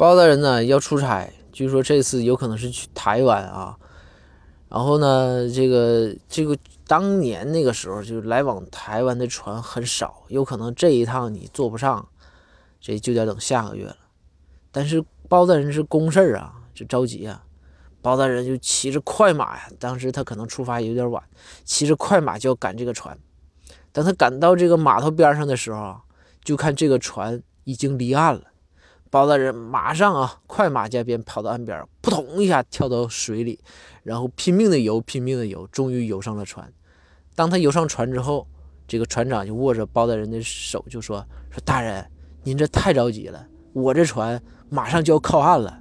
[0.00, 3.76] 包大人呢要出差，据说这次有可能是去台湾啊。
[4.70, 12.08] 然后呢，这个这个当年那个时候，就来往台湾的船很少，有可能这一趟你坐不上，
[12.80, 13.96] 这就得等下个月了。
[14.72, 17.44] 但是包大人是公事儿啊，就着急啊。
[18.00, 21.22] 包大人就骑着快马呀，当时他可能出发有点晚，
[21.66, 23.18] 骑着快马就要赶这个船。
[23.92, 26.00] 等他赶到这个码头边上的时候，
[26.42, 28.44] 就看这个船已经离岸了。
[29.10, 33.58] 包大人马上啊，快马加鞭跑到岸边，扑通一下跳到水里，
[34.04, 36.72] 然后拼命的游，拼命的游，终于游上了船。
[37.34, 38.46] 当他游上船之后，
[38.86, 42.08] 这个船长就握着包大人的手，就说：“说大人，
[42.44, 45.80] 您这太着急了，我这船马上就要靠岸了。”